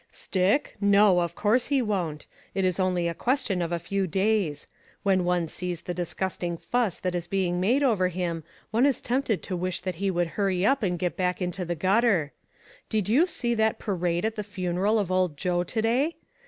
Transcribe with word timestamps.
"Stick? 0.11 0.75
no, 0.81 1.19
of 1.19 1.35
course 1.35 1.67
he 1.67 1.79
won't. 1.79 2.25
It 2.55 2.65
is 2.65 2.79
only 2.79 3.07
a 3.07 3.13
question 3.13 3.61
of 3.61 3.71
a 3.71 3.77
few 3.77 4.07
days. 4.07 4.65
When 5.03 5.23
one 5.25 5.47
sees 5.47 5.83
the 5.83 5.93
disgusting 5.93 6.57
fuss 6.57 6.99
that 6.99 7.13
is 7.13 7.27
being 7.27 7.59
made 7.59 7.83
over 7.83 8.07
him, 8.07 8.43
one 8.71 8.87
is 8.87 8.99
tempted 8.99 9.43
to 9.43 9.55
wish 9.55 9.79
that 9.81 9.97
he 10.01 10.09
would 10.09 10.29
hurry 10.29 10.65
up 10.65 10.81
and 10.81 10.97
get 10.97 11.15
back 11.15 11.39
into 11.39 11.65
the 11.65 11.75
gutter. 11.75 12.33
Did 12.89 13.09
you 13.09 13.27
see 13.27 13.53
that 13.53 13.77
parade 13.77 14.25
at 14.25 14.37
the 14.37 14.43
funeral 14.43 14.97
of 14.97 15.11
old 15.11 15.37
Joe 15.37 15.63
to 15.65 15.81
day? 15.83 16.15